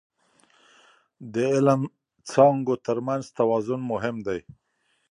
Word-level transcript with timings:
د 1.33 1.35
علم 1.53 1.81
څانګو 2.29 2.75
ترمنځ 2.85 3.23
توازن 3.37 3.81
مهم 3.91 4.15
دی. 4.27 4.39